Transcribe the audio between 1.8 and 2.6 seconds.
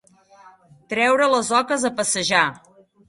a passejar.